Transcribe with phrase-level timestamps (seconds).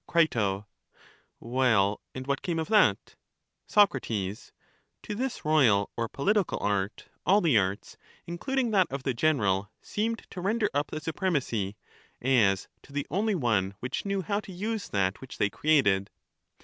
[0.07, 0.27] Cri,
[1.39, 3.17] Well, and what came of that?
[3.67, 4.01] Soc.
[4.01, 4.45] To
[5.03, 10.25] this royal or political art all the arts, in cluding that of the general, seemed
[10.31, 11.77] to render up the supremacy,
[12.19, 16.09] as to the only one which knew how to use that which they created.